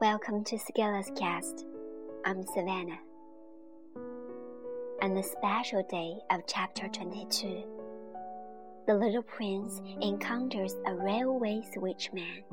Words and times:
Welcome 0.00 0.44
to 0.44 0.56
Skella's 0.56 1.10
Cast. 1.18 1.66
I'm 2.24 2.44
Savannah. 2.54 3.00
On 5.02 5.12
the 5.12 5.24
special 5.24 5.82
day 5.90 6.18
of 6.30 6.42
chapter 6.46 6.86
22, 6.86 7.64
the 8.86 8.94
little 8.94 9.24
prince 9.24 9.82
encounters 10.00 10.76
a 10.86 10.94
railway 10.94 11.64
switchman. 11.76 12.44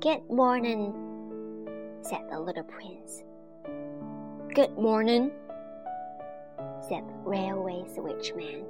Good 0.00 0.28
morning, 0.28 0.92
said 2.02 2.28
the 2.30 2.38
little 2.38 2.64
prince. 2.64 3.24
Good 4.54 4.76
morning, 4.76 5.30
said 6.90 7.08
the 7.08 7.18
railway 7.24 7.84
switchman. 7.96 8.66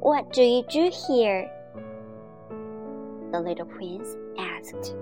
What 0.00 0.32
do 0.32 0.42
you 0.42 0.62
do 0.70 0.92
here? 1.08 1.50
The 3.32 3.40
little 3.40 3.66
prince 3.66 4.16
asked. 4.38 4.94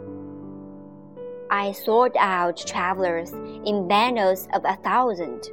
I 1.51 1.73
sort 1.73 2.17
out 2.19 2.57
travelers 2.57 3.31
in 3.33 3.87
bundles 3.89 4.49
of 4.55 4.65
a 4.65 4.77
thousand, 4.77 5.51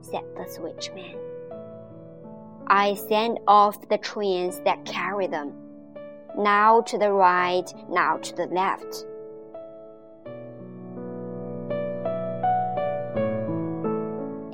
said 0.00 0.24
the 0.36 0.42
switchman. 0.42 1.16
I 2.66 2.94
send 2.94 3.38
off 3.46 3.88
the 3.88 3.98
trains 3.98 4.60
that 4.64 4.84
carry 4.84 5.28
them, 5.28 5.52
now 6.36 6.80
to 6.82 6.98
the 6.98 7.12
right, 7.12 7.72
now 7.88 8.16
to 8.16 8.34
the 8.34 8.46
left. 8.46 9.06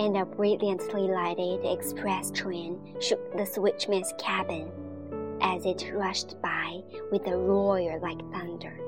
And 0.01 0.17
a 0.17 0.25
brilliantly 0.25 1.09
lighted 1.09 1.63
express 1.63 2.31
train 2.31 2.81
shook 3.01 3.37
the 3.37 3.45
switchman's 3.45 4.15
cabin 4.19 4.73
as 5.43 5.67
it 5.67 5.93
rushed 5.93 6.41
by 6.41 6.81
with 7.13 7.27
a 7.27 7.37
roar 7.37 7.99
like 8.01 8.19
thunder. 8.33 8.81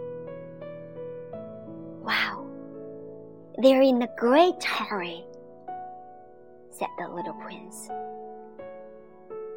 Wow, 2.03 2.47
they're 3.59 3.83
in 3.83 4.01
a 4.01 4.09
great 4.17 4.65
hurry, 4.65 5.23
said 6.71 6.89
the 6.99 7.09
little 7.09 7.35
prince. 7.35 7.91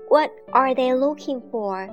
What 0.10 0.36
are 0.52 0.76
they 0.76 0.94
looking 0.94 1.42
for? 1.52 1.88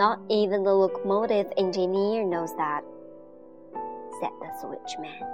Not 0.00 0.18
even 0.30 0.64
the 0.64 0.72
locomotive 0.72 1.52
engineer 1.58 2.24
knows 2.24 2.56
that, 2.56 2.82
said 4.18 4.30
the 4.40 4.48
switchman. 4.58 5.28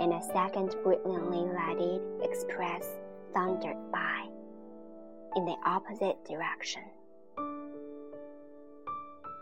And 0.00 0.14
a 0.14 0.22
second 0.32 0.74
brilliantly 0.82 1.44
lighted 1.52 2.00
express 2.22 2.86
thundered 3.34 3.76
by 3.92 4.24
in 5.36 5.44
the 5.44 5.56
opposite 5.66 6.24
direction. 6.24 6.80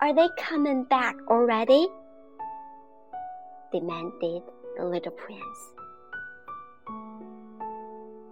Are 0.03 0.13
they 0.13 0.29
coming 0.37 0.83
back 0.83 1.15
already? 1.29 1.87
demanded 3.71 4.43
the 4.77 4.85
little 4.85 5.13
prince. 5.13 5.59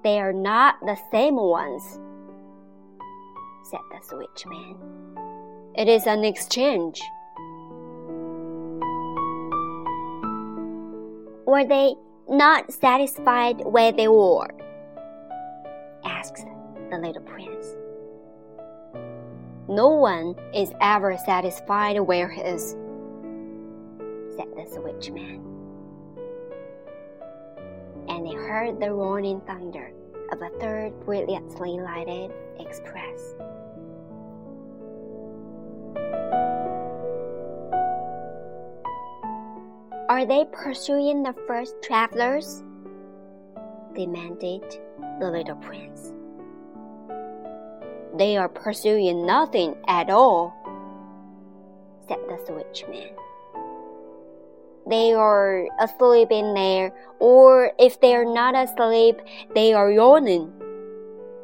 They 0.02 0.18
are 0.18 0.32
not 0.32 0.80
the 0.80 0.96
same 1.12 1.36
ones, 1.36 2.00
said 3.70 3.80
the 3.90 3.98
switchman. 3.98 4.76
It 5.74 5.88
is 5.88 6.06
an 6.06 6.24
exchange. 6.24 7.00
Were 11.46 11.64
they 11.64 11.94
not 12.28 12.72
satisfied 12.72 13.64
where 13.64 13.92
they 13.92 14.08
were? 14.08 14.48
asked 16.04 16.46
the 16.90 16.98
little 16.98 17.22
prince. 17.22 17.66
No 19.68 19.88
one 19.88 20.36
is 20.54 20.72
ever 20.80 21.16
satisfied 21.18 21.98
where 22.00 22.28
he 22.28 22.40
is, 22.40 22.70
said 24.36 24.46
the 24.54 24.64
switchman. 24.70 25.42
And 28.08 28.24
they 28.24 28.34
heard 28.34 28.80
the 28.80 28.92
roaring 28.92 29.40
thunder 29.40 29.90
of 30.30 30.40
a 30.40 30.50
third 30.60 30.92
brilliantly 31.04 31.80
lighted 31.80 32.32
express. 32.58 33.34
Are 40.16 40.24
they 40.24 40.46
pursuing 40.50 41.22
the 41.22 41.34
first 41.46 41.74
travelers? 41.82 42.62
demanded 43.94 44.62
the 45.20 45.30
little 45.30 45.56
prince. 45.56 46.14
They 48.16 48.38
are 48.38 48.48
pursuing 48.48 49.26
nothing 49.26 49.76
at 49.86 50.08
all, 50.08 50.54
said 52.08 52.16
the 52.28 52.38
switchman. 52.46 53.12
They 54.88 55.12
are 55.12 55.66
asleep 55.78 56.28
in 56.30 56.54
there, 56.54 56.94
or 57.18 57.72
if 57.78 58.00
they 58.00 58.14
are 58.14 58.24
not 58.24 58.56
asleep, 58.56 59.20
they 59.54 59.74
are 59.74 59.92
yawning. 59.92 60.50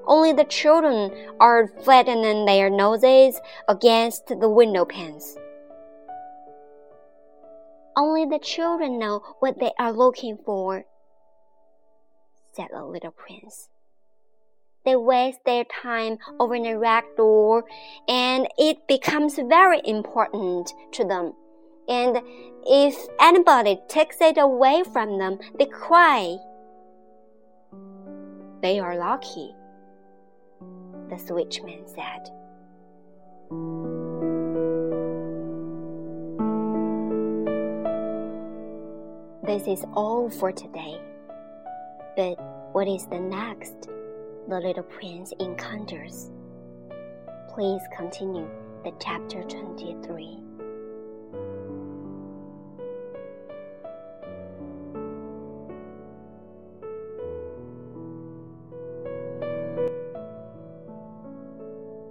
Only 0.07 0.33
the 0.33 0.45
children 0.45 1.13
are 1.41 1.69
flattening 1.83 2.47
their 2.47 2.71
noses 2.71 3.39
against 3.69 4.29
the 4.29 4.49
window 4.49 4.87
panes. 4.87 5.37
Only 7.97 8.25
the 8.25 8.39
children 8.39 8.99
know 8.99 9.23
what 9.41 9.59
they 9.61 9.73
are 9.79 9.93
looking 9.93 10.39
for, 10.45 10.85
said 12.53 12.69
the 12.73 12.85
little 12.85 13.11
prince. 13.11 13.69
They 14.85 14.97
waste 14.97 15.41
their 15.45 15.65
time 15.65 16.19
over 16.41 16.59
the 16.59 16.79
wrecked 16.79 17.17
door, 17.17 17.65
and 18.09 18.49
it 18.59 18.89
becomes 18.89 19.37
very 19.37 19.81
important 19.85 20.73
to 20.93 21.05
them. 21.05 21.35
And 21.89 22.21
if 22.65 22.97
anybody 23.21 23.79
takes 23.89 24.21
it 24.21 24.39
away 24.39 24.83
from 24.93 25.19
them, 25.19 25.39
they 25.59 25.67
cry. 25.67 26.37
They 28.63 28.81
are 28.81 28.97
lucky, 28.97 29.55
the 31.09 31.17
switchman 31.17 31.89
said. 31.89 32.31
This 39.53 39.81
is 39.81 39.85
all 39.93 40.31
for 40.31 40.51
today. 40.51 40.99
But 42.17 42.37
what 42.73 42.89
is 42.89 43.05
the 43.05 43.21
next 43.21 43.87
the 44.49 44.59
little 44.59 44.83
prince 44.83 45.31
encounters? 45.41 46.31
Please 47.51 47.83
continue 47.95 48.49
the 48.83 48.93
chapter 48.99 49.43
23. 49.43 50.39